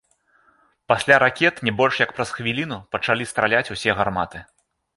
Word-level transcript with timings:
Пасля 0.89 1.19
ракет 1.23 1.61
не 1.67 1.73
больш 1.81 1.99
як 2.05 2.15
праз 2.19 2.31
хвіліну 2.37 2.81
пачалі 2.97 3.31
страляць 3.33 3.69
усе 3.77 3.97
гарматы. 4.01 4.45